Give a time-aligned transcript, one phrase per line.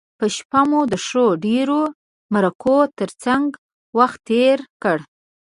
[0.17, 1.81] په شپه مو د ښو ډیرو
[2.33, 3.55] مرکو تر څنګه
[3.99, 4.97] وخت تیر کړ.